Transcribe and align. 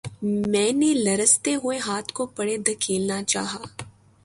میں 0.51 0.71
نے 0.71 0.93
لرزتے 0.95 1.53
ہوئے 1.55 1.77
ہاتھ 1.77 2.11
کو 2.13 2.25
پرے 2.35 2.57
دھکیلنا 2.65 3.21
چاہا 3.23 3.63